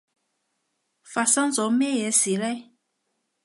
[1.03, 2.71] 發生咗咩嘢事呢？